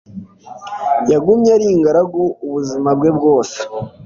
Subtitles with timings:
[1.11, 3.57] Yagumye ari ingaragu ubuzima bwe bwose.